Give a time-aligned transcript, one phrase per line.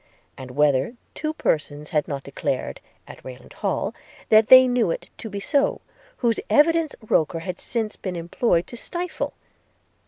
[0.35, 3.93] and whether two persons had not declared, at Rayland Hall,
[4.29, 5.79] that they knew it to be so,
[6.17, 9.33] whose evidence Roker had since been employed to stifle?'